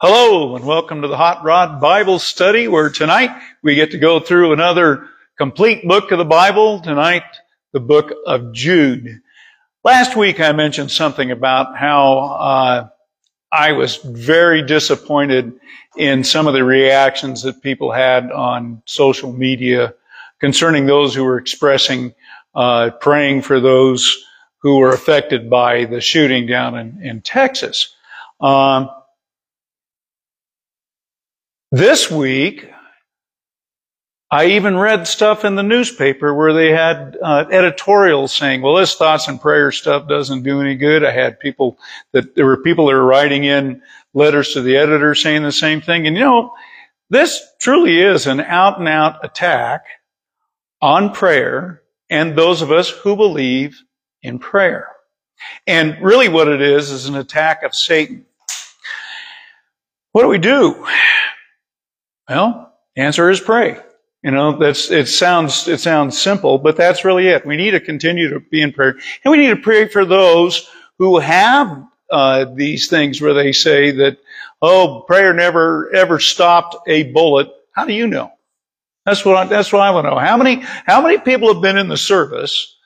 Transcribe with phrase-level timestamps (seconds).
[0.00, 4.20] Hello and welcome to the Hot Rod Bible Study where tonight we get to go
[4.20, 6.78] through another complete book of the Bible.
[6.78, 7.24] Tonight,
[7.72, 9.20] the book of Jude.
[9.82, 12.88] Last week I mentioned something about how uh,
[13.50, 15.54] I was very disappointed
[15.96, 19.94] in some of the reactions that people had on social media
[20.38, 22.14] concerning those who were expressing
[22.54, 24.24] uh, praying for those
[24.58, 27.96] who were affected by the shooting down in, in Texas.
[28.40, 28.90] Um,
[31.70, 32.70] this week,
[34.30, 38.94] I even read stuff in the newspaper where they had uh, editorials saying, "Well, this
[38.94, 41.78] thoughts and prayer stuff doesn't do any good." I had people
[42.12, 43.80] that there were people that were writing in
[44.12, 46.06] letters to the editor saying the same thing.
[46.06, 46.52] And you know,
[47.08, 49.84] this truly is an out and out attack
[50.82, 53.80] on prayer and those of us who believe
[54.22, 54.88] in prayer.
[55.66, 58.26] And really what it is is an attack of Satan.
[60.12, 60.86] What do we do?
[62.28, 63.78] Well, the answer is pray.
[64.22, 67.46] You know, that's, it sounds, it sounds simple, but that's really it.
[67.46, 68.98] We need to continue to be in prayer.
[69.24, 73.92] And we need to pray for those who have, uh, these things where they say
[73.92, 74.18] that,
[74.60, 77.48] oh, prayer never, ever stopped a bullet.
[77.72, 78.32] How do you know?
[79.06, 80.18] That's what I, that's what I want to know.
[80.18, 82.76] How many, how many people have been in the service?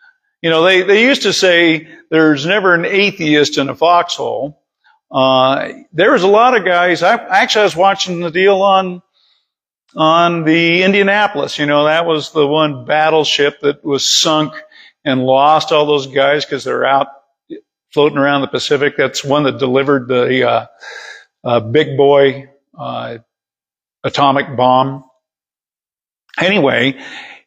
[0.43, 4.63] You know, they, they used to say there's never an atheist in a foxhole.
[5.11, 7.03] Uh, there was a lot of guys.
[7.03, 9.03] I actually I was watching the deal on
[9.97, 11.59] on the Indianapolis.
[11.59, 14.55] You know, that was the one battleship that was sunk
[15.05, 17.09] and lost all those guys because they're out
[17.93, 18.95] floating around the Pacific.
[18.97, 20.67] That's one that delivered the uh,
[21.45, 23.19] uh, big boy uh,
[24.05, 25.05] atomic bomb.
[26.39, 26.99] Anyway,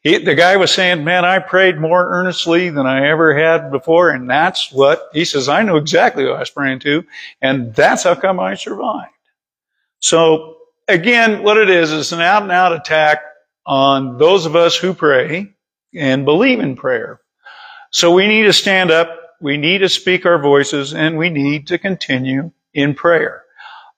[0.02, 4.12] he, the guy was saying, man, I prayed more earnestly than I ever had before.
[4.12, 5.50] And that's what he says.
[5.50, 7.06] I knew exactly what I was praying to.
[7.42, 9.12] And that's how come I survived.
[10.00, 10.55] So
[10.88, 13.22] again, what it is, is an out and out attack
[13.66, 15.54] on those of us who pray
[15.94, 17.22] and believe in prayer.
[17.92, 19.10] So we need to stand up,
[19.42, 23.44] we need to speak our voices, and we need to continue in prayer.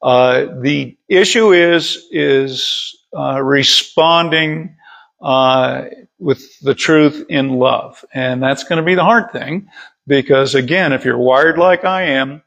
[0.01, 4.75] Uh, the issue is is uh, responding
[5.21, 5.85] uh,
[6.19, 9.67] with the truth in love, and that's going to be the hard thing
[10.05, 12.43] because again, if you're wired like I am,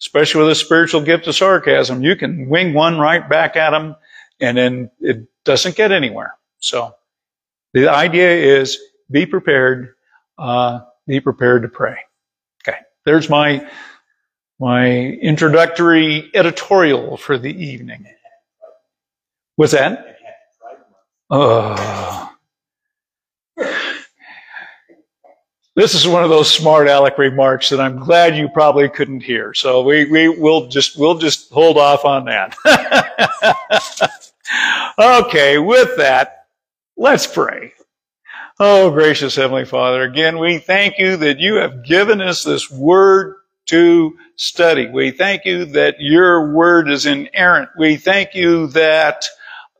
[0.00, 3.96] especially with a spiritual gift of sarcasm, you can wing one right back at them
[4.40, 6.34] and then it doesn't get anywhere.
[6.58, 6.94] So
[7.74, 8.78] the idea is
[9.10, 9.94] be prepared,
[10.38, 11.98] uh, be prepared to pray.
[12.66, 12.78] Okay.
[13.04, 13.68] There's my,
[14.58, 18.06] my introductory editorial for the evening.
[19.56, 20.16] What's that?
[21.30, 22.19] Oh.
[25.80, 29.54] This is one of those smart aleck remarks that I'm glad you probably couldn't hear.
[29.54, 32.54] So we, we will just, we'll just hold off on that.
[34.98, 36.48] okay, with that,
[36.98, 37.72] let's pray.
[38.58, 43.36] Oh, gracious Heavenly Father, again, we thank you that you have given us this word
[43.68, 44.86] to study.
[44.86, 47.70] We thank you that your word is inerrant.
[47.78, 49.24] We thank you that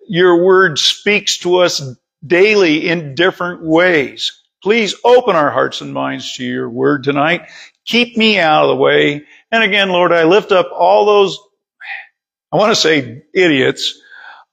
[0.09, 1.94] your word speaks to us
[2.27, 4.40] daily in different ways.
[4.62, 7.48] Please open our hearts and minds to your word tonight.
[7.87, 9.25] Keep me out of the way.
[9.50, 11.38] And again, Lord, I lift up all those,
[12.53, 14.00] I want to say idiots,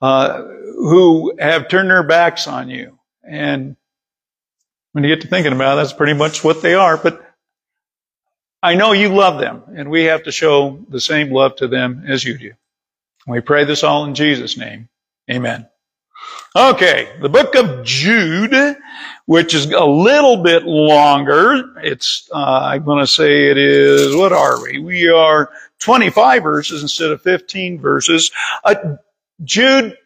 [0.02, 2.98] uh, who have turned their backs on you.
[3.24, 3.76] And
[4.94, 6.98] when you get to thinking about it, that's pretty much what they are.
[6.98, 7.22] But
[8.64, 12.06] I know you love them, and we have to show the same love to them
[12.08, 12.54] as you do.
[13.28, 14.90] We pray this all in Jesus' name.
[15.30, 15.68] Amen.
[16.56, 18.78] Okay, the book of Jude,
[19.28, 21.74] which is a little bit longer.
[21.84, 24.80] It's, uh, I'm going to say it is, what are we?
[24.80, 28.32] We are 25 verses instead of 15 verses.
[28.64, 28.96] Uh,
[29.44, 29.98] Jude,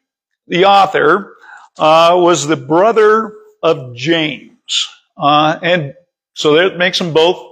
[0.48, 1.36] the author,
[1.78, 4.90] uh, was the brother of James.
[5.16, 5.94] Uh, and
[6.34, 7.48] so that makes them both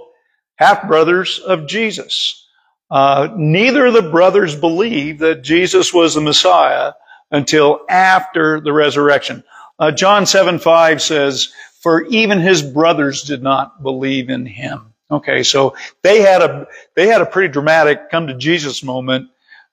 [0.56, 2.48] half brothers of Jesus.
[2.90, 6.94] Uh, neither of the brothers believed that Jesus was the Messiah
[7.30, 9.44] until after the resurrection.
[9.80, 14.92] Uh, John 7 5 says, For even his brothers did not believe in him.
[15.10, 19.28] Okay, so they had a they had a pretty dramatic come to Jesus moment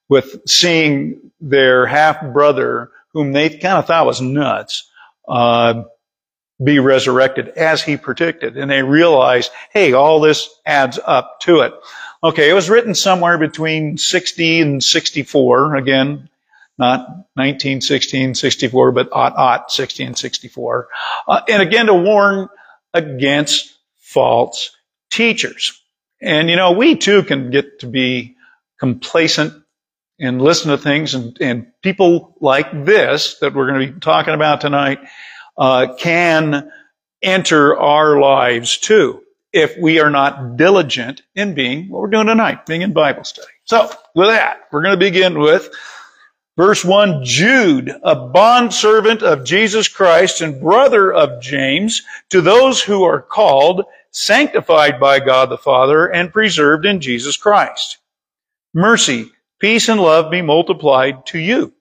[0.10, 4.90] with seeing their half brother, whom they kind of thought was nuts,
[5.28, 5.84] uh,
[6.64, 11.74] be resurrected as he predicted, and they realized, hey, all this adds up to it.
[12.24, 15.76] Okay, it was written somewhere between 60 and 64.
[15.76, 16.30] Again,
[16.78, 20.88] not 1916, 64, but ot, ot, 60 and 64.
[21.28, 22.50] Uh, and again, to warn
[22.94, 24.76] against false
[25.10, 25.82] teachers.
[26.22, 28.36] And you know, we too can get to be
[28.80, 29.54] complacent
[30.20, 34.34] and listen to things and, and people like this that we're going to be talking
[34.34, 35.00] about tonight
[35.58, 36.72] uh, can
[37.22, 39.22] enter our lives too
[39.54, 43.48] if we are not diligent in being what we're doing tonight, being in Bible study.
[43.66, 45.70] So with that, we're going to begin with
[46.58, 53.04] verse 1, Jude, a bondservant of Jesus Christ and brother of James, to those who
[53.04, 58.00] are called, sanctified by God the Father, and preserved in Jesus Christ.
[58.74, 61.74] Mercy, peace, and love be multiplied to you.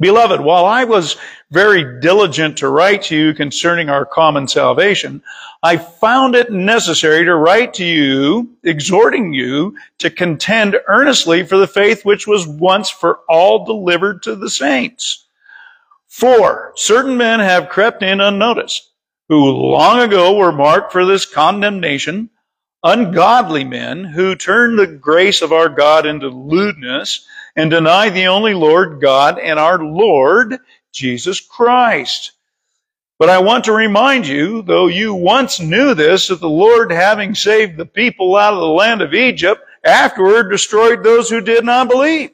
[0.00, 1.18] Beloved, while I was
[1.50, 5.22] very diligent to write to you concerning our common salvation,
[5.62, 11.66] I found it necessary to write to you, exhorting you to contend earnestly for the
[11.66, 15.26] faith which was once for all delivered to the saints.
[16.08, 18.90] For certain men have crept in unnoticed,
[19.28, 22.30] who long ago were marked for this condemnation,
[22.82, 27.26] ungodly men who turn the grace of our God into lewdness
[27.60, 30.56] and deny the only Lord God and our Lord
[30.92, 32.32] Jesus Christ.
[33.18, 37.34] But I want to remind you, though you once knew this, that the Lord, having
[37.34, 41.90] saved the people out of the land of Egypt, afterward destroyed those who did not
[41.90, 42.30] believe.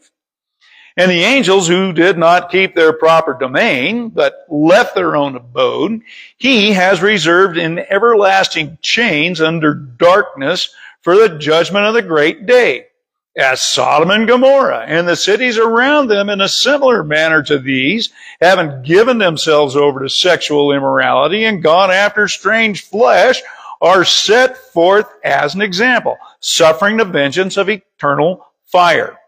[0.97, 6.03] And the angels who did not keep their proper domain, but left their own abode,
[6.37, 10.73] he has reserved in everlasting chains under darkness
[11.03, 12.87] for the judgment of the great day
[13.37, 18.11] as Sodom and Gomorrah and the cities around them in a similar manner to these,
[18.41, 23.43] having given themselves over to sexual immorality and gone after strange flesh,
[23.83, 29.19] are set forth as an example, suffering the vengeance of eternal fire.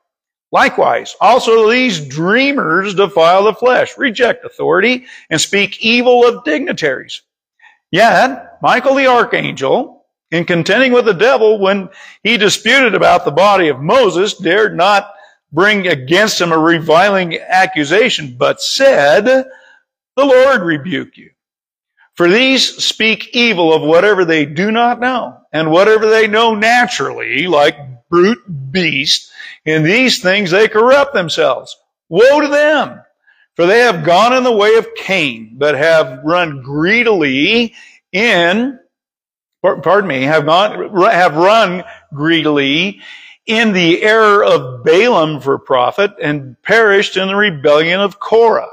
[0.50, 7.20] Likewise, also these dreamers defile the flesh, reject authority, and speak evil of dignitaries.
[7.90, 9.97] Yet, Michael the archangel,
[10.30, 11.88] in contending with the devil when
[12.22, 15.10] he disputed about the body of Moses, dared not
[15.52, 21.30] bring against him a reviling accusation, but said, the Lord rebuke you.
[22.14, 27.46] For these speak evil of whatever they do not know, and whatever they know naturally,
[27.46, 27.76] like
[28.10, 29.30] brute beasts.
[29.64, 31.76] In these things they corrupt themselves.
[32.08, 33.02] Woe to them!
[33.54, 37.74] For they have gone in the way of Cain, but have run greedily
[38.12, 38.78] in
[39.62, 40.72] pardon me, have not,
[41.12, 43.00] have run greedily
[43.46, 48.68] in the error of Balaam for profit and perished in the rebellion of Korah.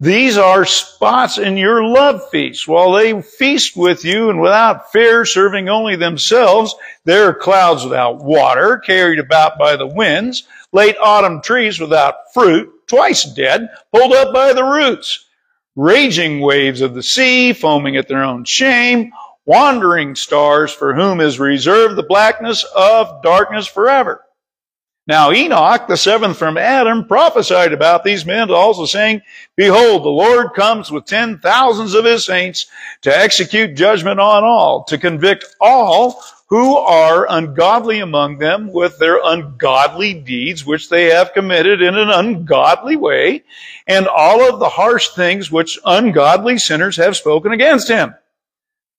[0.00, 2.66] These are spots in your love feast.
[2.66, 6.74] While they feast with you and without fear, serving only themselves,
[7.04, 12.70] there are clouds without water, carried about by the winds, late autumn trees without fruit,
[12.88, 15.26] twice dead, pulled up by the roots,
[15.76, 19.12] raging waves of the sea, foaming at their own shame,
[19.46, 24.24] wandering stars for whom is reserved the blackness of darkness forever.
[25.06, 29.20] Now Enoch, the seventh from Adam, prophesied about these men also saying,
[29.54, 32.66] Behold, the Lord comes with ten thousands of his saints
[33.02, 39.20] to execute judgment on all, to convict all who are ungodly among them with their
[39.22, 43.44] ungodly deeds which they have committed in an ungodly way,
[43.86, 48.14] and all of the harsh things which ungodly sinners have spoken against him.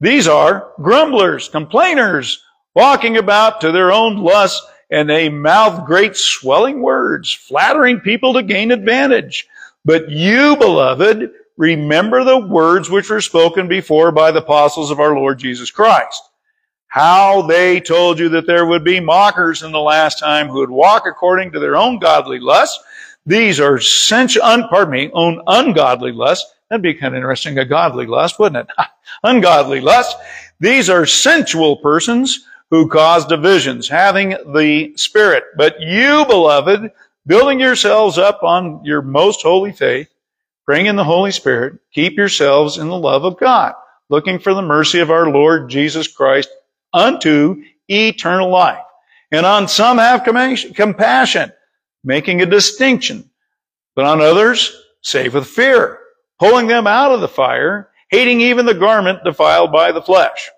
[0.01, 2.43] These are grumblers, complainers,
[2.75, 8.43] walking about to their own lusts, and they mouth great swelling words, flattering people to
[8.43, 9.47] gain advantage.
[9.85, 15.15] But you, beloved, remember the words which were spoken before by the apostles of our
[15.15, 16.21] Lord Jesus Christ.
[16.87, 20.69] How they told you that there would be mockers in the last time who would
[20.69, 22.83] walk according to their own godly lusts.
[23.25, 27.65] These are sensual, un, pardon me, own ungodly lusts That'd be kind of interesting, a
[27.65, 28.87] godly lust, wouldn't it?
[29.23, 30.17] Ungodly lust.
[30.59, 35.43] These are sensual persons who cause divisions, having the Spirit.
[35.57, 36.91] But you, beloved,
[37.27, 40.09] building yourselves up on your most holy faith,
[40.65, 43.73] praying in the Holy Spirit, keep yourselves in the love of God,
[44.09, 46.49] looking for the mercy of our Lord Jesus Christ
[46.91, 48.83] unto eternal life.
[49.31, 51.51] And on some have compassion,
[52.03, 53.29] making a distinction,
[53.95, 55.99] but on others save with fear
[56.39, 60.49] pulling them out of the fire, hating even the garment defiled by the flesh.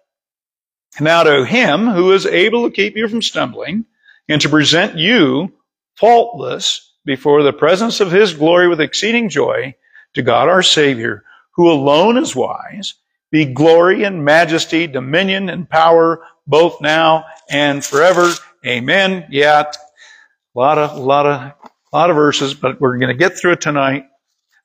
[1.00, 3.86] Now to him who is able to keep you from stumbling
[4.27, 5.53] and to present you
[5.96, 9.75] faultless before the presence of his glory with exceeding joy,
[10.13, 11.24] to God our Savior,
[11.55, 12.96] who alone is wise,
[13.31, 18.31] be glory and majesty, dominion and power, both now and forever.
[18.65, 19.27] Amen.
[19.29, 21.53] Yeah, a lot of, lot of,
[21.93, 24.05] lot of verses, but we're going to get through it tonight.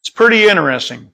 [0.03, 1.13] It's pretty interesting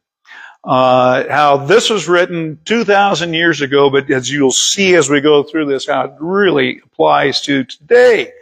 [0.64, 5.42] uh, how this was written 2,000 years ago, but as you'll see as we go
[5.42, 8.32] through this, how it really applies to today.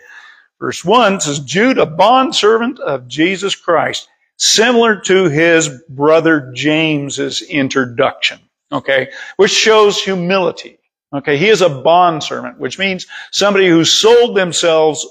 [0.59, 8.41] Verse 1 says, Jude, a bondservant of Jesus Christ, similar to his brother James's introduction.
[8.73, 10.79] Okay, which shows humility.
[11.15, 15.07] Okay, he is a bondservant, which means somebody who sold themselves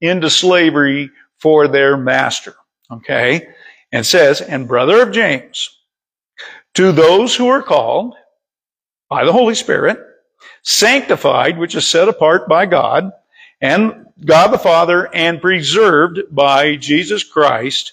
[0.00, 2.56] into slavery for their master.
[2.90, 3.46] Okay,
[3.92, 5.70] and says, and brother of James,
[6.74, 8.14] to those who are called
[9.08, 9.98] by the Holy Spirit,
[10.62, 13.12] sanctified, which is set apart by God,
[13.60, 17.92] and God the Father, and preserved by Jesus Christ,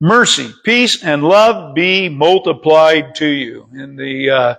[0.00, 3.68] mercy, peace, and love be multiplied to you.
[3.74, 4.54] In the uh,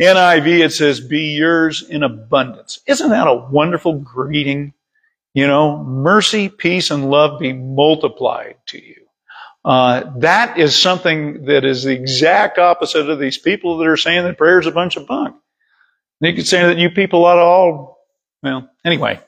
[0.00, 2.80] NIV, it says, be yours in abundance.
[2.86, 4.74] Isn't that a wonderful greeting?
[5.34, 9.01] You know, mercy, peace, and love be multiplied to you.
[9.64, 14.24] Uh, that is something that is the exact opposite of these people that are saying
[14.24, 15.36] that prayer is a bunch of bunk.
[16.20, 17.98] You could say that you people ought to all,
[18.42, 19.20] well, anyway,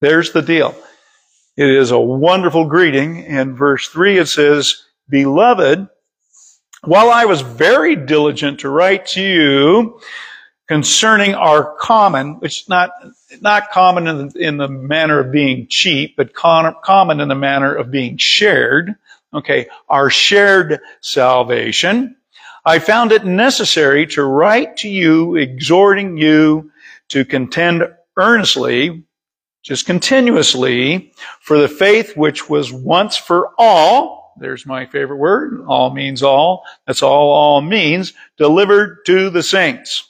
[0.00, 0.74] there's the deal.
[1.56, 3.24] It is a wonderful greeting.
[3.24, 5.88] In verse 3, it says, Beloved,
[6.84, 10.00] while I was very diligent to write to you
[10.66, 12.90] concerning our common, which is not,
[13.40, 17.34] not common in the, in the manner of being cheap, but con, common in the
[17.34, 18.96] manner of being shared,
[19.34, 22.16] okay, our shared salvation,
[22.64, 26.70] I found it necessary to write to you, exhorting you
[27.08, 27.84] to contend
[28.16, 29.04] earnestly
[29.62, 35.92] just continuously for the faith which was once for all, there's my favorite word, all
[35.92, 40.08] means all, that's all all means, delivered to the saints.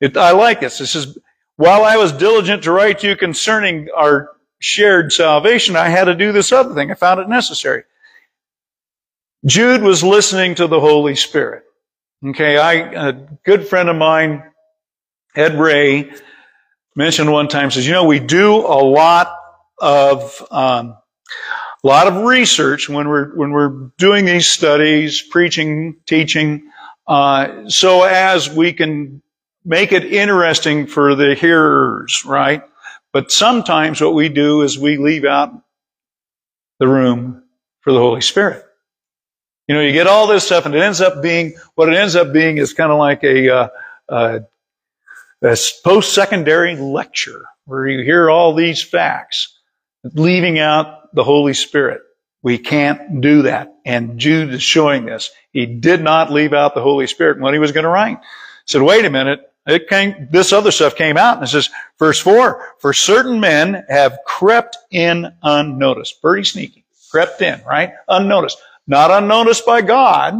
[0.00, 0.78] It, I like this.
[0.78, 1.16] This is,
[1.56, 6.14] while I was diligent to write to you concerning our shared salvation, I had to
[6.14, 6.90] do this other thing.
[6.90, 7.84] I found it necessary.
[9.46, 11.64] Jude was listening to the Holy Spirit.
[12.26, 12.72] Okay, I,
[13.08, 13.12] a
[13.44, 14.42] good friend of mine,
[15.36, 16.10] Ed Ray,
[16.96, 19.36] mentioned one time says, you know, we do a lot
[19.78, 20.96] of um,
[21.82, 26.70] a lot of research when we're when we're doing these studies, preaching, teaching,
[27.06, 29.22] uh, so as we can
[29.64, 32.62] make it interesting for the hearers, right?
[33.12, 35.52] But sometimes what we do is we leave out
[36.78, 37.44] the room
[37.82, 38.64] for the Holy Spirit.
[39.66, 42.16] You know, you get all this stuff, and it ends up being what it ends
[42.16, 43.68] up being is kind of like a, uh,
[44.08, 44.38] uh,
[45.42, 49.58] a post-secondary lecture where you hear all these facts,
[50.12, 52.02] leaving out the Holy Spirit.
[52.42, 53.74] We can't do that.
[53.86, 55.30] And Jude is showing this.
[55.50, 58.18] He did not leave out the Holy Spirit when he was going to write.
[58.18, 58.24] He
[58.66, 59.40] said, wait a minute.
[59.66, 63.86] It came, this other stuff came out and it says, verse four, for certain men
[63.88, 66.20] have crept in unnoticed.
[66.20, 66.84] Pretty sneaky.
[67.10, 67.94] Crept in, right?
[68.08, 68.58] Unnoticed.
[68.86, 70.34] Not unnoticed by God,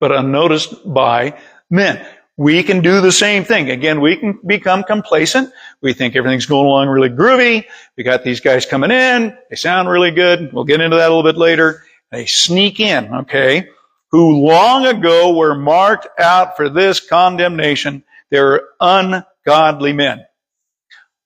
[0.00, 1.38] but unnoticed by
[1.70, 2.06] men.
[2.36, 3.68] We can do the same thing.
[3.68, 5.52] Again, we can become complacent.
[5.82, 7.64] We think everything's going along really groovy.
[7.96, 9.36] We got these guys coming in.
[9.50, 10.52] They sound really good.
[10.52, 11.82] We'll get into that a little bit later.
[12.12, 13.68] They sneak in, okay?
[14.12, 18.04] Who long ago were marked out for this condemnation.
[18.30, 20.24] They're ungodly men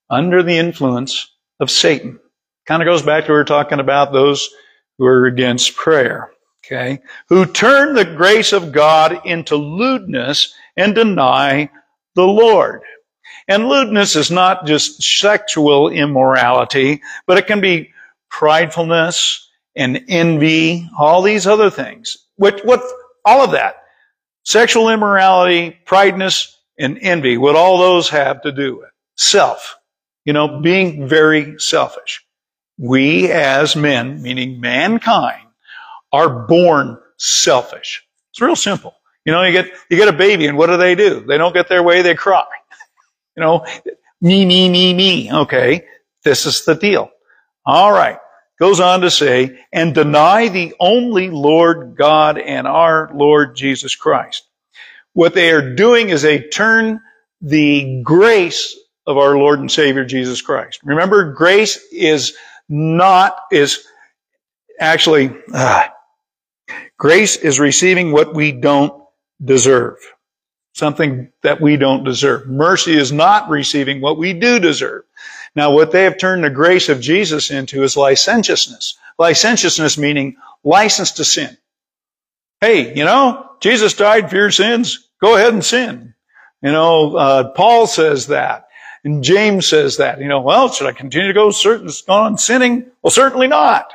[0.08, 1.30] under the influence
[1.60, 2.18] of Satan.
[2.66, 4.48] Kind of goes back to what we were talking about those
[4.98, 6.32] who are against prayer.
[6.64, 7.00] Okay?
[7.28, 11.70] Who turn the grace of God into lewdness and deny
[12.14, 12.82] the Lord.
[13.48, 17.90] And lewdness is not just sexual immorality, but it can be
[18.30, 19.40] pridefulness
[19.74, 22.16] and envy, all these other things.
[22.36, 22.82] What, what,
[23.24, 23.76] all of that.
[24.44, 28.90] Sexual immorality, prideness, and envy, what all those have to do with.
[29.16, 29.76] Self.
[30.24, 32.24] You know, being very selfish.
[32.78, 35.46] We as men, meaning mankind,
[36.12, 38.04] are born selfish.
[38.30, 38.94] It's real simple.
[39.24, 41.24] You know, you get, you get a baby and what do they do?
[41.26, 42.44] They don't get their way, they cry.
[43.34, 43.64] You know,
[44.20, 45.32] me, me, me, me.
[45.32, 45.86] Okay.
[46.22, 47.10] This is the deal.
[47.64, 48.18] All right.
[48.60, 54.46] Goes on to say, and deny the only Lord God and our Lord Jesus Christ.
[55.14, 57.00] What they are doing is they turn
[57.40, 60.80] the grace of our Lord and Savior Jesus Christ.
[60.84, 62.36] Remember, grace is
[62.72, 63.86] not, is
[64.80, 65.88] actually, uh,
[66.96, 69.04] grace is receiving what we don't
[69.44, 69.98] deserve.
[70.74, 72.48] Something that we don't deserve.
[72.48, 75.02] Mercy is not receiving what we do deserve.
[75.54, 78.96] Now, what they have turned the grace of Jesus into is licentiousness.
[79.18, 81.58] Licentiousness meaning license to sin.
[82.62, 85.10] Hey, you know, Jesus died for your sins.
[85.20, 86.14] Go ahead and sin.
[86.62, 88.68] You know, uh, Paul says that.
[89.04, 90.20] And James says that.
[90.20, 92.86] You know, well, should I continue to go certain, on sinning?
[93.02, 93.92] Well, certainly not.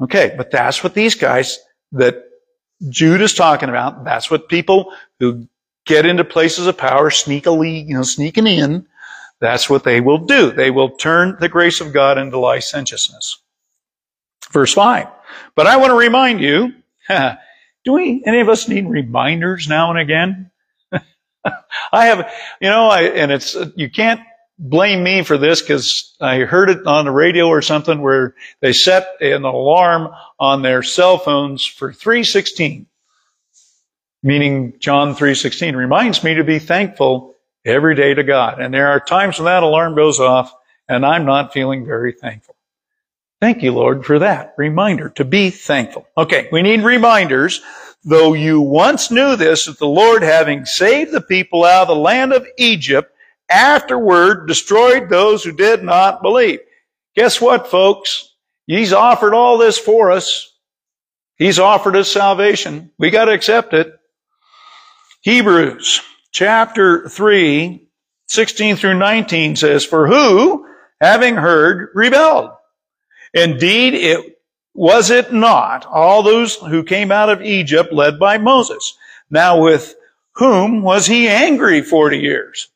[0.00, 1.58] Okay, but that's what these guys
[1.92, 2.24] that
[2.88, 4.04] Jude is talking about.
[4.04, 5.48] That's what people who
[5.86, 8.86] get into places of power sneakily, you know, sneaking in,
[9.40, 10.50] That's what they will do.
[10.50, 13.38] They will turn the grace of God into licentiousness.
[14.50, 15.08] Verse 5.
[15.54, 16.72] But I want to remind you,
[17.84, 20.50] do we, any of us need reminders now and again?
[21.92, 24.20] I have, you know, I, and it's, you can't
[24.58, 28.72] blame me for this because I heard it on the radio or something where they
[28.72, 32.86] set an alarm on their cell phones for 316,
[34.22, 37.34] meaning John 316 reminds me to be thankful
[37.64, 38.60] every day to God.
[38.60, 40.54] And there are times when that alarm goes off
[40.88, 42.54] and I'm not feeling very thankful.
[43.40, 46.06] Thank you, Lord, for that reminder to be thankful.
[46.16, 47.60] Okay, we need reminders.
[48.08, 51.96] Though you once knew this, that the Lord, having saved the people out of the
[51.96, 53.12] land of Egypt,
[53.50, 56.60] afterward destroyed those who did not believe.
[57.16, 58.32] Guess what, folks?
[58.68, 60.54] He's offered all this for us.
[61.36, 62.92] He's offered us salvation.
[62.96, 63.92] We got to accept it.
[65.22, 67.88] Hebrews chapter 3,
[68.28, 70.64] 16 through 19 says, For who,
[71.00, 72.52] having heard, rebelled?
[73.34, 74.35] Indeed, it
[74.76, 78.96] was it not all those who came out of Egypt led by Moses?
[79.30, 79.94] Now with
[80.32, 82.68] whom was he angry 40 years?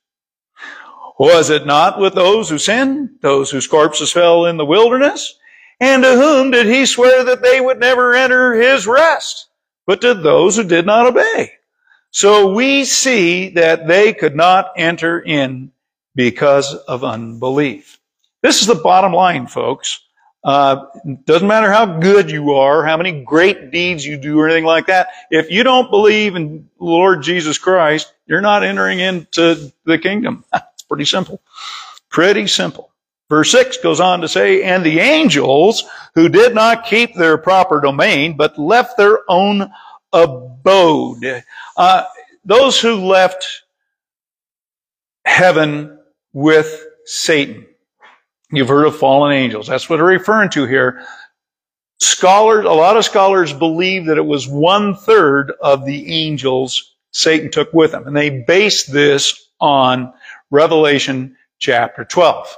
[1.19, 5.39] Was it not with those who sinned, those whose corpses fell in the wilderness?
[5.79, 9.49] And to whom did he swear that they would never enter his rest?
[9.87, 11.53] But to those who did not obey.
[12.11, 15.73] So we see that they could not enter in
[16.15, 17.99] because of unbelief.
[18.43, 20.01] This is the bottom line, folks.
[20.43, 20.87] Uh,
[21.25, 24.87] doesn't matter how good you are, how many great deeds you do, or anything like
[24.87, 25.09] that.
[25.31, 30.45] If you don't believe in Lord Jesus Christ, you're not entering into the kingdom.
[30.73, 31.43] It's pretty simple.
[32.09, 32.91] Pretty simple.
[33.29, 37.81] Verse 6 goes on to say, And the angels who did not keep their proper
[37.81, 39.71] domain, but left their own
[40.13, 41.45] abode.
[41.77, 42.05] Uh,
[42.45, 43.63] those who left
[45.25, 45.99] heaven
[46.33, 47.67] with Satan.
[48.53, 49.69] You've heard of fallen angels.
[49.69, 51.05] That's what they're referring to here.
[52.01, 57.51] Scholars, a lot of scholars believe that it was one third of the angels Satan
[57.51, 58.07] took with him.
[58.07, 60.13] And they base this on
[60.51, 62.57] Revelation chapter 12.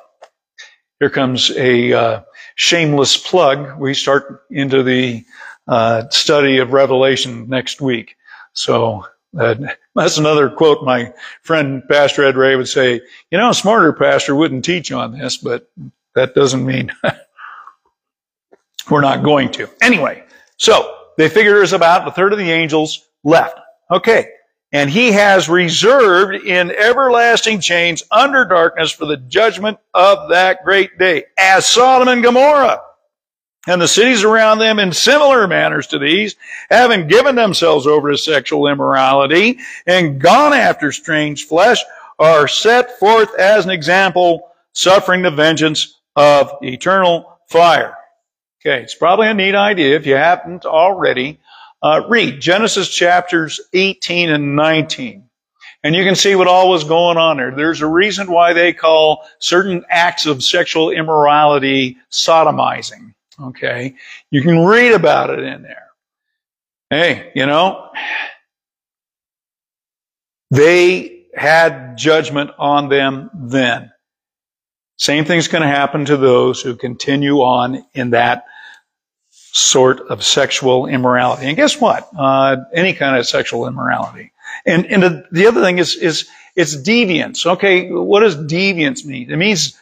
[1.00, 2.20] Here comes a uh,
[2.54, 3.78] shameless plug.
[3.78, 5.24] We start into the
[5.66, 8.16] uh, study of Revelation next week.
[8.52, 13.92] So that's another quote my friend Pastor Ed Ray would say, you know, a smarter
[13.92, 15.70] pastor wouldn't teach on this, but
[16.14, 16.92] that doesn't mean
[18.90, 19.68] we're not going to.
[19.80, 20.24] Anyway,
[20.56, 23.58] so they figure there's about a third of the angels left.
[23.90, 24.28] Okay
[24.72, 30.98] and he has reserved in everlasting chains under darkness for the judgment of that great
[30.98, 32.80] day, as Sodom and Gomorrah
[33.66, 36.36] and the cities around them in similar manners to these,
[36.70, 41.82] having given themselves over to sexual immorality and gone after strange flesh,
[42.18, 47.96] are set forth as an example, suffering the vengeance of eternal fire.
[48.60, 51.40] Okay, it's probably a neat idea if you haven't already
[51.82, 55.28] uh, read Genesis chapters 18 and 19.
[55.84, 57.50] And you can see what all was going on there.
[57.50, 63.14] There's a reason why they call certain acts of sexual immorality sodomizing.
[63.42, 63.94] Okay.
[64.30, 65.88] You can read about it in there.
[66.90, 67.90] Hey, you know,
[70.50, 73.90] they had judgment on them then.
[74.98, 78.44] Same thing's going to happen to those who continue on in that
[79.30, 81.46] sort of sexual immorality.
[81.46, 82.08] And guess what?
[82.16, 84.32] Uh, any kind of sexual immorality.
[84.66, 87.46] And, and the, the, other thing is, is it's deviance.
[87.46, 89.30] Okay, what does deviance mean?
[89.30, 89.78] It means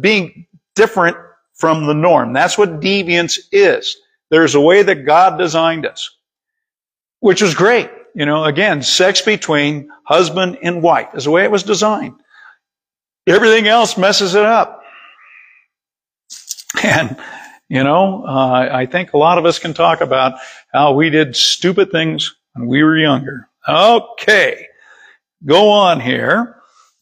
[0.00, 1.16] being different
[1.54, 2.32] from the norm.
[2.32, 3.96] That's what deviance is.
[4.30, 6.16] There's a way that God designed us,
[7.20, 7.90] which was great.
[8.14, 12.14] You know, again, sex between husband and wife is the way it was designed.
[13.26, 14.82] Everything else messes it up.
[16.82, 17.16] And
[17.68, 20.34] you know, uh, I think a lot of us can talk about
[20.72, 23.48] how we did stupid things when we were younger.
[23.66, 24.66] Okay.
[25.44, 26.53] Go on here.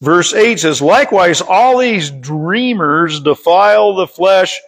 [0.03, 4.59] Verse 8 says, Likewise, all these dreamers defile the flesh,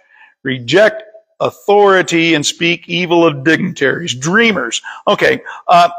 [0.43, 1.04] reject
[1.41, 4.15] authority, and speak evil of dignitaries.
[4.15, 4.82] Dreamers.
[5.06, 5.41] Okay.
[5.67, 5.89] Uh,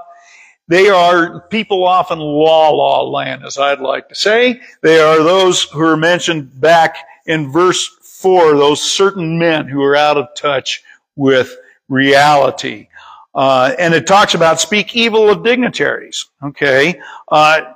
[0.69, 4.59] they are people off in law law land, as I'd like to say.
[4.81, 6.97] They are those who are mentioned back
[7.27, 10.83] in verse 4, those certain men who are out of touch
[11.15, 11.55] with
[11.91, 12.89] reality.
[13.35, 16.25] Uh, and it talks about speak evil of dignitaries.
[16.43, 16.99] Okay.
[17.29, 17.75] Uh,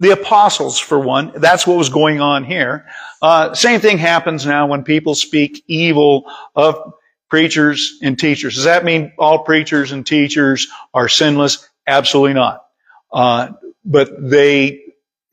[0.00, 2.86] the apostles, for one, that's what was going on here.
[3.20, 6.94] Uh, same thing happens now when people speak evil of
[7.28, 8.54] preachers and teachers.
[8.54, 11.68] Does that mean all preachers and teachers are sinless?
[11.86, 12.64] Absolutely not.
[13.12, 13.52] Uh,
[13.84, 14.82] but they,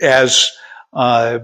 [0.01, 0.51] as
[0.93, 1.39] uh,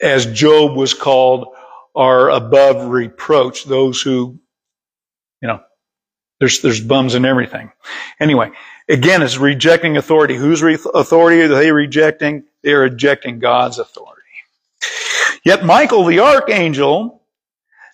[0.00, 1.48] as Job was called,
[1.94, 3.64] are above reproach.
[3.64, 4.38] Those who,
[5.40, 5.60] you know,
[6.38, 7.72] there's there's bums and everything.
[8.20, 8.50] Anyway,
[8.88, 10.36] again, it's rejecting authority.
[10.36, 12.44] Whose re- authority are they rejecting?
[12.62, 14.22] They are rejecting God's authority.
[15.44, 17.22] Yet Michael the archangel.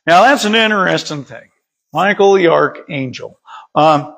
[0.07, 1.51] Now that's an interesting thing.
[1.93, 3.39] Michael the archangel.
[3.75, 4.17] Um,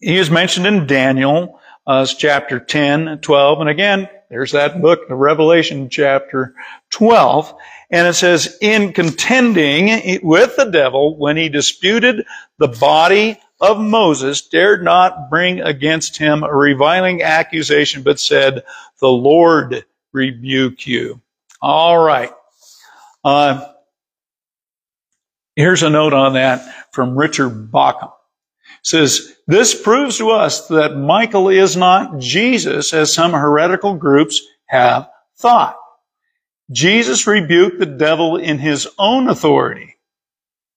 [0.00, 5.14] he is mentioned in Daniel, uh, chapter 10, 12, and again, there's that book, the
[5.14, 6.56] Revelation chapter
[6.90, 7.54] 12.
[7.92, 12.26] And it says, in contending with the devil, when he disputed
[12.58, 18.64] the body of Moses, dared not bring against him a reviling accusation, but said,
[18.98, 21.20] the Lord rebuke you.
[21.62, 22.32] All right.
[23.22, 23.68] Uh,
[25.54, 28.10] here's a note on that from Richard Bauckham
[28.84, 35.08] says, this proves to us that Michael is not Jesus as some heretical groups have
[35.36, 35.76] thought.
[36.70, 39.96] Jesus rebuked the devil in his own authority,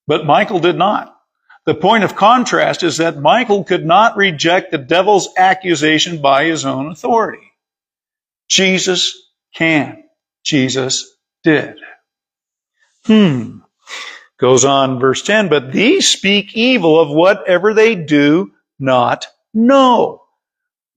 [0.07, 1.13] but Michael did not.
[1.65, 6.65] The point of contrast is that Michael could not reject the devil's accusation by his
[6.65, 7.51] own authority.
[8.47, 9.21] Jesus
[9.53, 10.03] can.
[10.43, 11.75] Jesus did.
[13.05, 13.56] Hmm.
[14.39, 20.23] Goes on, verse 10, but these speak evil of whatever they do not know.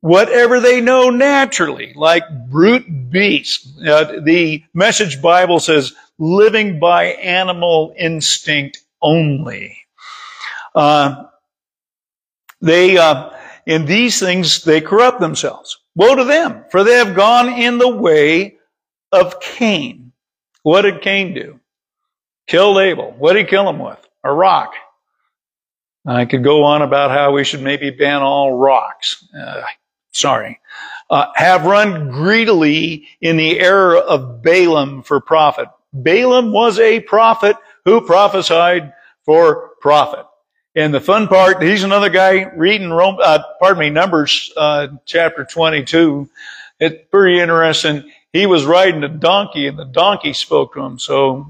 [0.03, 3.66] Whatever they know naturally, like brute beasts.
[3.81, 9.76] Uh, the Message Bible says, living by animal instinct only.
[10.74, 11.24] Uh,
[12.61, 13.31] they, uh,
[13.66, 15.79] in these things, they corrupt themselves.
[15.94, 18.59] Woe to them, for they have gone in the way
[19.12, 20.12] of Cain.
[20.62, 21.59] What did Cain do?
[22.50, 23.14] Killed Abel.
[23.16, 24.04] What did he kill him with?
[24.24, 24.74] A rock.
[26.04, 29.24] I could go on about how we should maybe ban all rocks.
[29.32, 29.62] Uh,
[30.10, 30.58] sorry.
[31.08, 35.68] Uh, have run greedily in the error of Balaam for profit.
[35.92, 40.26] Balaam was a prophet who prophesied for profit.
[40.74, 45.44] And the fun part, he's another guy reading Rome, uh, pardon me, Numbers, uh, chapter
[45.44, 46.28] 22.
[46.80, 48.10] It's pretty interesting.
[48.32, 50.98] He was riding a donkey and the donkey spoke to him.
[50.98, 51.46] So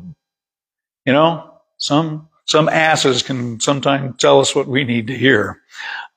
[1.05, 5.63] you know, some some asses can sometimes tell us what we need to hear.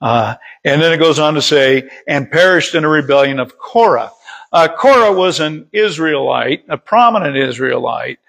[0.02, 4.12] Uh, and then it goes on to say, and perished in a rebellion of Korah.
[4.52, 8.20] Uh, Korah was an Israelite, a prominent Israelite,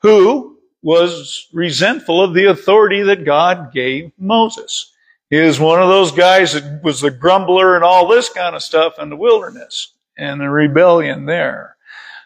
[0.00, 4.92] who was resentful of the authority that God gave Moses.
[5.30, 8.62] He was one of those guys that was the grumbler and all this kind of
[8.62, 11.76] stuff in the wilderness and the rebellion there.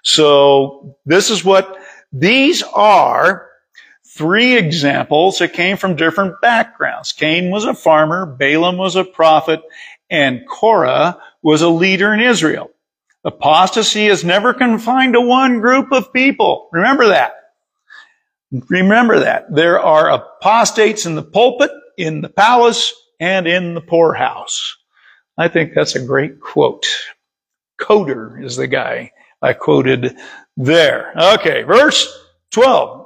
[0.02, 1.78] So this is what
[2.12, 3.45] these are
[4.16, 7.12] three examples that came from different backgrounds.
[7.12, 9.62] Cain was a farmer, Balaam was a prophet,
[10.10, 12.70] and Korah was a leader in Israel.
[13.24, 16.68] Apostasy is never confined to one group of people.
[16.72, 17.34] Remember that.
[18.68, 19.52] Remember that.
[19.54, 24.76] There are apostates in the pulpit, in the palace, and in the poorhouse.
[25.36, 26.86] I think that's a great quote.
[27.80, 30.16] Coder is the guy I quoted
[30.56, 31.12] there.
[31.34, 32.08] Okay, verse
[32.52, 33.05] 12.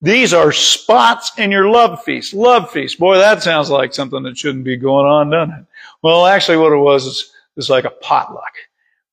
[0.00, 2.32] These are spots in your love feast.
[2.32, 2.98] Love feast.
[2.98, 5.66] Boy, that sounds like something that shouldn't be going on, doesn't it?
[6.02, 8.52] Well, actually what it was is, like a potluck.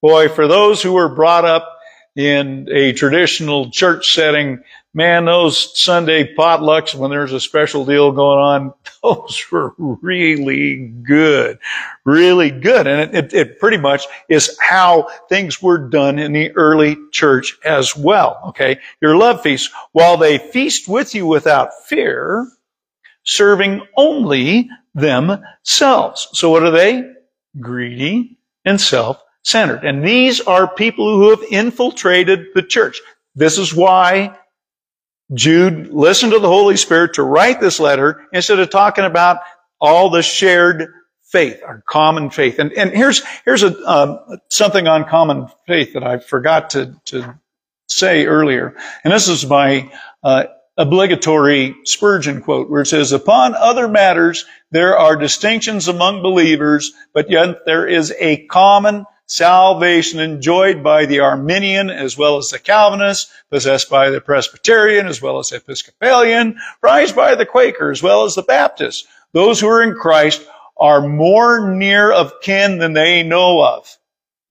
[0.01, 1.74] Boy, for those who were brought up
[2.15, 8.39] in a traditional church setting, man, those Sunday potlucks when there's a special deal going
[8.39, 8.73] on,
[9.03, 11.59] those were really good.
[12.05, 12.87] Really good.
[12.87, 17.57] And it, it, it, pretty much is how things were done in the early church
[17.65, 18.39] as well.
[18.47, 18.79] Okay.
[19.01, 22.49] Your love feast, while they feast with you without fear,
[23.23, 26.29] serving only themselves.
[26.31, 27.11] So what are they?
[27.59, 28.79] Greedy and
[29.45, 29.87] self-centered.
[29.87, 32.99] And these are people who have infiltrated the church.
[33.35, 34.37] This is why
[35.33, 39.39] Jude listened to the Holy Spirit to write this letter instead of talking about
[39.79, 40.91] all the shared
[41.23, 42.59] faith, our common faith.
[42.59, 47.39] And, and here's, here's a, um, something on common faith that I forgot to, to
[47.87, 48.75] say earlier.
[49.03, 49.91] And this is my,
[50.23, 50.45] uh,
[50.77, 57.29] obligatory Spurgeon quote where it says, upon other matters, there are distinctions among believers, but
[57.31, 63.29] yet there is a common salvation enjoyed by the Arminian as well as the Calvinist,
[63.49, 68.23] possessed by the Presbyterian as well as the Episcopalian, prized by the Quaker as well
[68.23, 69.07] as the Baptist.
[69.33, 70.45] Those who are in Christ
[70.77, 73.97] are more near of kin than they know of.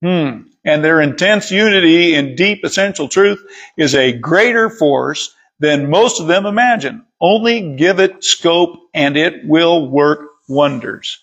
[0.03, 0.49] Hmm.
[0.65, 3.45] And their intense unity in deep essential truth
[3.77, 7.05] is a greater force than most of them imagine.
[7.21, 11.19] Only give it scope and it will work wonders.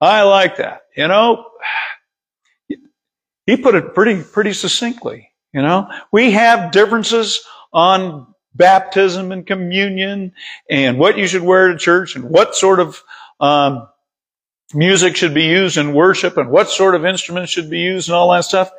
[0.00, 0.82] I like that.
[0.96, 1.46] You know,
[3.50, 5.32] he put it pretty, pretty succinctly.
[5.52, 10.34] You know, we have differences on baptism and communion
[10.68, 13.02] and what you should wear to church and what sort of
[13.40, 13.88] um,
[14.72, 18.14] music should be used in worship and what sort of instruments should be used and
[18.14, 18.70] all that stuff.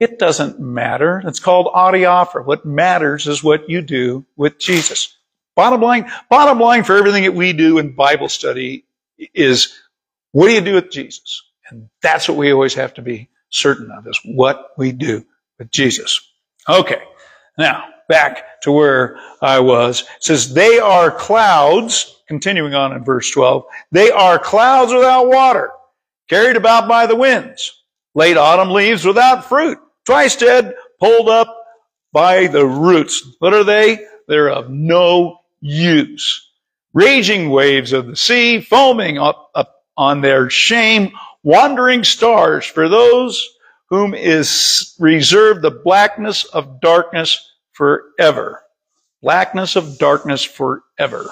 [0.00, 1.22] It doesn't matter.
[1.24, 2.44] It's called adiaphora.
[2.44, 5.16] What matters is what you do with Jesus.
[5.54, 8.84] Bottom line, bottom line for everything that we do in Bible study
[9.34, 9.78] is
[10.32, 11.44] what do you do with Jesus?
[11.68, 15.24] And that's what we always have to be certain of is what we do
[15.58, 16.20] with Jesus.
[16.68, 17.02] Okay.
[17.56, 20.02] Now, back to where I was.
[20.02, 25.70] It says, they are clouds, continuing on in verse 12, they are clouds without water,
[26.28, 27.84] carried about by the winds,
[28.14, 31.54] late autumn leaves without fruit, twice dead, pulled up
[32.12, 33.22] by the roots.
[33.38, 34.04] What are they?
[34.26, 36.46] They're of no use.
[36.94, 43.42] Raging waves of the sea, foaming up, up on their shame, wandering stars for those
[43.88, 48.62] whom is reserved the blackness of darkness forever.
[49.22, 51.30] Blackness of darkness forever.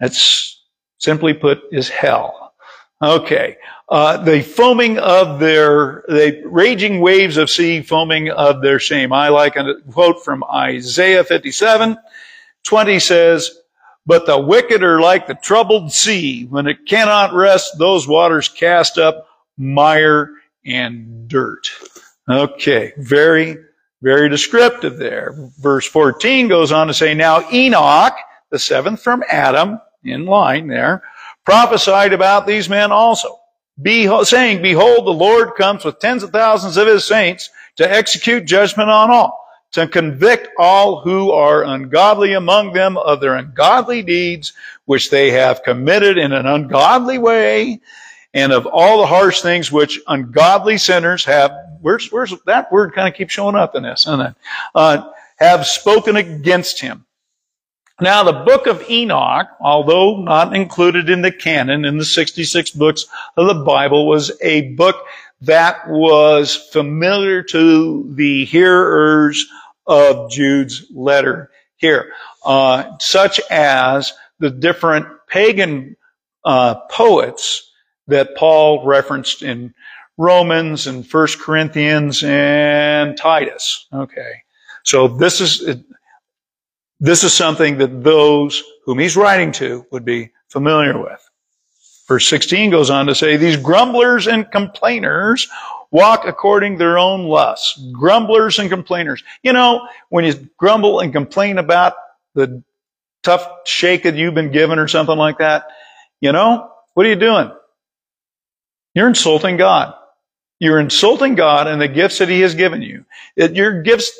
[0.00, 0.62] That's
[0.98, 2.54] simply put is hell.
[3.02, 3.56] Okay.
[3.88, 9.12] Uh, the foaming of their, the raging waves of sea foaming of their shame.
[9.12, 11.96] I like a quote from Isaiah 57.
[12.64, 13.50] 20 says,
[14.04, 16.44] but the wicked are like the troubled sea.
[16.46, 19.27] When it cannot rest, those waters cast up
[19.58, 20.30] mire
[20.64, 21.70] and dirt.
[22.28, 22.92] Okay.
[22.96, 23.56] Very,
[24.02, 25.34] very descriptive there.
[25.58, 28.14] Verse 14 goes on to say, Now Enoch,
[28.50, 31.02] the seventh from Adam, in line there,
[31.44, 33.38] prophesied about these men also,
[34.24, 38.90] saying, Behold, the Lord comes with tens of thousands of his saints to execute judgment
[38.90, 44.52] on all, to convict all who are ungodly among them of their ungodly deeds,
[44.84, 47.80] which they have committed in an ungodly way,
[48.38, 53.08] and of all the harsh things which ungodly sinners have where's, where's that word kind
[53.08, 54.34] of keeps showing up in this, isn't it?
[54.74, 57.04] Uh, have spoken against him.
[58.00, 63.06] Now, the book of Enoch, although not included in the canon in the 66 books
[63.36, 65.04] of the Bible, was a book
[65.40, 69.46] that was familiar to the hearers
[69.86, 72.12] of Jude's letter here,
[72.44, 75.96] uh, such as the different pagan
[76.44, 77.67] uh, poets
[78.08, 79.74] that Paul referenced in
[80.16, 83.86] Romans and First Corinthians and Titus.
[83.92, 84.42] Okay.
[84.82, 85.76] So this is,
[86.98, 91.22] this is something that those whom he's writing to would be familiar with.
[92.08, 95.48] Verse 16 goes on to say, these grumblers and complainers
[95.90, 97.80] walk according their own lusts.
[97.92, 99.22] Grumblers and complainers.
[99.42, 101.94] You know, when you grumble and complain about
[102.34, 102.62] the
[103.22, 105.68] tough shake that you've been given or something like that,
[106.20, 107.50] you know, what are you doing?
[108.98, 109.94] You're insulting God.
[110.58, 113.04] You're insulting God and the gifts that He has given you.
[113.36, 114.10] That your gifts,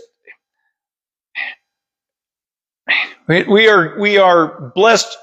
[3.27, 5.19] we are, we are blessed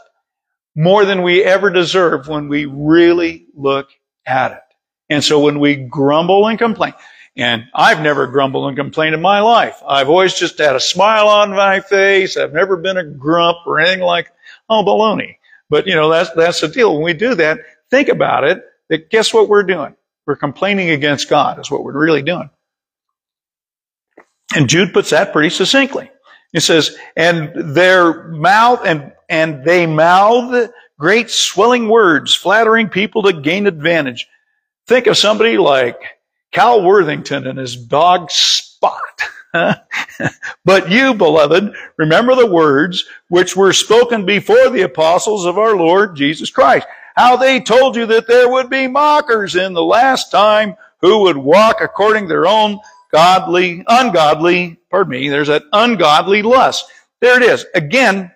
[0.75, 3.87] more than we ever deserve when we really look
[4.25, 4.59] at it.
[5.09, 6.93] And so when we grumble and complain,
[7.37, 9.81] and I've never grumbled and complained in my life.
[9.87, 12.35] I've always just had a smile on my face.
[12.35, 14.33] I've never been a grump or anything like,
[14.69, 15.37] oh, baloney.
[15.69, 16.93] But you know, that's, that's the deal.
[16.93, 19.95] When we do that, think about it, that guess what we're doing?
[20.25, 22.49] We're complaining against God, is what we're really doing.
[24.55, 26.09] And Jude puts that pretty succinctly.
[26.51, 33.33] He says, and their mouth, and, and they mouth great swelling words, flattering people to
[33.33, 34.27] gain advantage.
[34.87, 35.99] Think of somebody like
[36.51, 39.01] Cal Worthington and his dog Spot.
[40.65, 46.15] but you, beloved, remember the words which were spoken before the apostles of our Lord
[46.15, 50.75] Jesus Christ how they told you that there would be mockers in the last time
[51.01, 52.79] who would walk according to their own
[53.11, 56.85] godly, ungodly, pardon me, there's that ungodly lust.
[57.21, 57.65] There it is.
[57.73, 58.31] Again,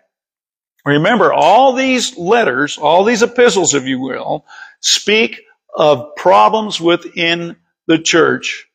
[0.85, 4.45] remember all these letters, all these epistles, if you will,
[4.79, 5.41] speak
[5.75, 8.67] of problems within the church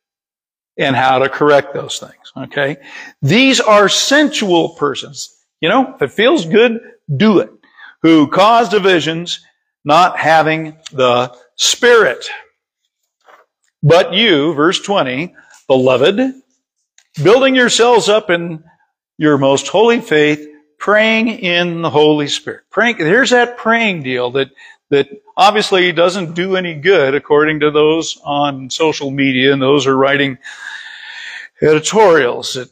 [0.76, 2.32] and how to correct those things.
[2.36, 2.76] Okay?
[3.22, 5.34] These are sensual persons.
[5.60, 6.80] You know, if it feels good,
[7.16, 7.50] do it.
[8.02, 9.40] Who cause divisions
[9.84, 12.28] not having the Spirit.
[13.82, 15.34] But you, verse 20,
[15.66, 16.34] beloved,
[17.22, 18.64] building yourselves up in
[19.18, 22.62] your most holy faith, praying in the Holy Spirit.
[22.70, 24.50] Praying, here's that praying deal that,
[24.90, 29.96] that obviously doesn't do any good according to those on social media and those are
[29.96, 30.38] writing
[31.62, 32.70] editorials that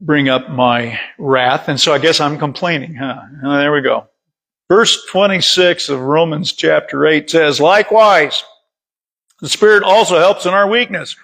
[0.00, 1.68] bring up my wrath.
[1.68, 3.22] And so I guess I'm complaining, huh?
[3.42, 4.08] there we go.
[4.68, 8.42] Verse 26 of Romans chapter 8 says, Likewise,
[9.40, 11.16] the Spirit also helps in our weakness.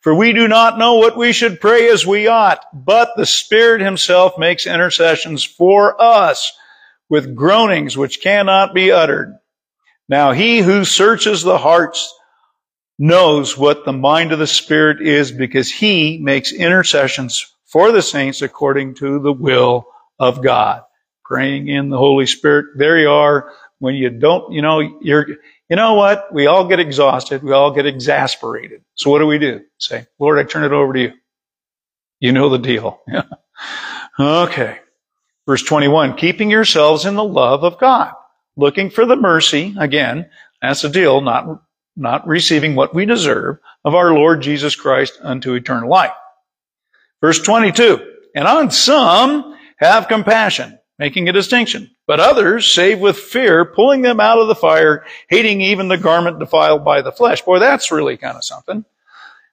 [0.00, 3.80] For we do not know what we should pray as we ought, but the Spirit
[3.80, 6.52] himself makes intercessions for us
[7.08, 9.36] with groanings which cannot be uttered.
[10.08, 12.14] Now he who searches the hearts
[12.98, 18.42] knows what the mind of the Spirit is because he makes intercessions for the saints
[18.42, 19.86] according to the will
[20.18, 20.82] of God.
[21.28, 22.78] Praying in the Holy Spirit.
[22.78, 23.52] There you are.
[23.80, 25.28] When you don't, you know, you're,
[25.68, 26.32] you know what?
[26.32, 27.42] We all get exhausted.
[27.42, 28.82] We all get exasperated.
[28.94, 29.60] So what do we do?
[29.76, 31.12] Say, Lord, I turn it over to you.
[32.18, 33.00] You know the deal.
[34.18, 34.78] okay.
[35.46, 38.12] Verse 21, keeping yourselves in the love of God,
[38.56, 40.28] looking for the mercy, again,
[40.60, 41.62] that's the deal, not,
[41.96, 46.12] not receiving what we deserve of our Lord Jesus Christ unto eternal life.
[47.20, 53.64] Verse 22, and on some have compassion, making a distinction, but others save with fear,
[53.64, 57.42] pulling them out of the fire, hating even the garment defiled by the flesh.
[57.42, 58.84] Boy, that's really kind of something.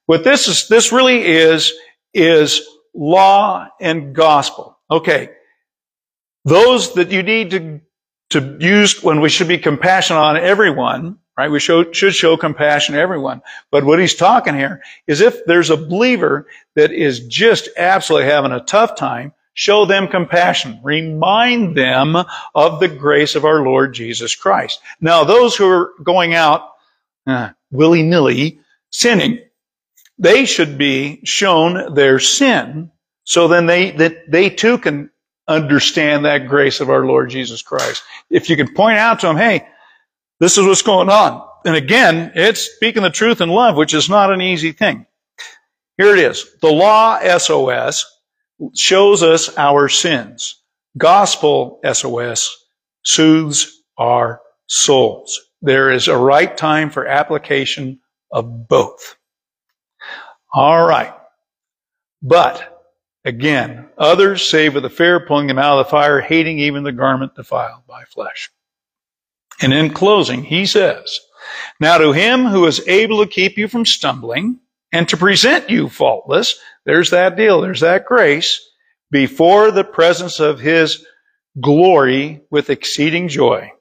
[0.07, 1.73] What this is, this really is,
[2.13, 2.61] is
[2.93, 4.77] law and gospel.
[4.89, 5.31] Okay.
[6.45, 7.81] Those that you need to,
[8.31, 11.51] to use when we should be compassionate on everyone, right?
[11.51, 13.41] We show, should show compassion to everyone.
[13.71, 18.51] But what he's talking here is if there's a believer that is just absolutely having
[18.51, 20.79] a tough time, show them compassion.
[20.83, 22.15] Remind them
[22.53, 24.79] of the grace of our Lord Jesus Christ.
[25.01, 26.69] Now, those who are going out
[27.25, 28.59] uh, willy-nilly
[28.91, 29.39] sinning,
[30.19, 32.91] they should be shown their sin
[33.23, 35.09] so then they, that they too can
[35.47, 38.03] understand that grace of our Lord Jesus Christ.
[38.29, 39.67] If you can point out to them, hey,
[40.39, 41.47] this is what's going on.
[41.65, 45.05] And again, it's speaking the truth in love, which is not an easy thing.
[45.97, 46.45] Here it is.
[46.61, 48.05] The law SOS
[48.73, 50.61] shows us our sins.
[50.97, 52.55] Gospel SOS
[53.03, 55.41] soothes our souls.
[55.61, 57.99] There is a right time for application
[58.31, 59.15] of both.
[60.53, 61.13] All right.
[62.21, 62.83] But
[63.25, 66.91] again, others save with a fear, pulling them out of the fire, hating even the
[66.91, 68.49] garment defiled by flesh.
[69.61, 71.19] And in closing, he says,
[71.79, 74.59] Now to him who is able to keep you from stumbling
[74.91, 78.61] and to present you faultless, there's that deal, there's that grace,
[79.11, 81.05] before the presence of his
[81.61, 83.71] glory with exceeding joy.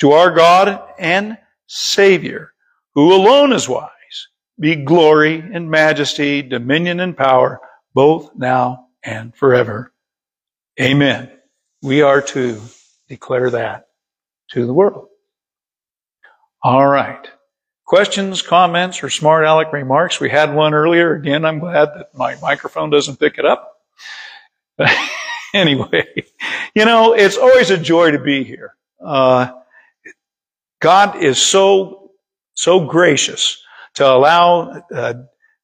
[0.00, 2.52] To our God and Savior,
[2.94, 3.90] who alone is wise,
[4.58, 7.60] be glory and majesty, dominion and power,
[7.94, 9.92] both now and forever.
[10.80, 11.30] Amen.
[11.82, 12.60] We are to
[13.08, 13.86] declare that
[14.50, 15.08] to the world.
[16.62, 17.28] All right.
[17.84, 20.18] Questions, comments, or smart aleck remarks?
[20.18, 21.14] We had one earlier.
[21.14, 23.82] Again, I'm glad that my microphone doesn't pick it up.
[25.54, 26.06] anyway,
[26.74, 28.74] you know, it's always a joy to be here.
[29.04, 29.52] Uh,
[30.80, 32.12] God is so,
[32.54, 33.62] so gracious
[33.94, 35.14] to allow a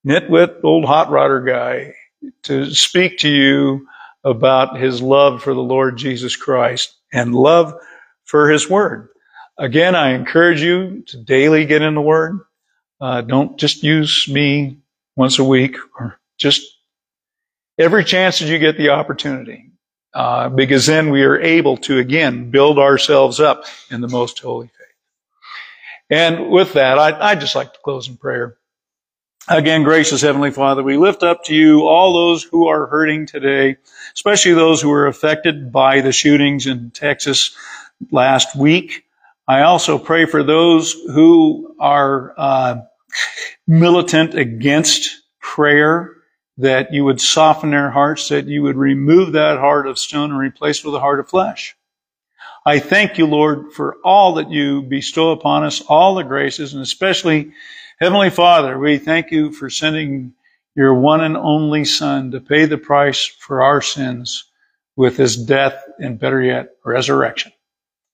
[0.06, 1.94] nitwit old hot rodder guy
[2.42, 3.86] to speak to you
[4.24, 7.74] about his love for the Lord Jesus Christ and love
[8.24, 9.08] for his word.
[9.60, 12.40] Again, I encourage you to daily get in the word.
[12.98, 14.78] Uh, don't just use me
[15.16, 16.62] once a week or just
[17.78, 19.66] every chance that you get the opportunity.
[20.14, 24.68] Uh, because then we are able to again build ourselves up in the most holy
[24.68, 24.86] faith.
[26.08, 28.56] And with that, I, I'd just like to close in prayer.
[29.46, 33.76] Again, gracious Heavenly Father, we lift up to you all those who are hurting today,
[34.14, 37.54] especially those who were affected by the shootings in Texas
[38.10, 39.04] last week.
[39.50, 42.82] I also pray for those who are uh,
[43.66, 45.10] militant against
[45.40, 46.14] prayer,
[46.58, 50.38] that you would soften their hearts, that you would remove that heart of stone and
[50.38, 51.74] replace it with a heart of flesh.
[52.64, 56.82] I thank you, Lord, for all that you bestow upon us, all the graces, and
[56.84, 57.50] especially,
[57.98, 60.32] Heavenly Father, we thank you for sending
[60.76, 64.44] your one and only Son to pay the price for our sins
[64.94, 67.50] with his death and better yet, resurrection.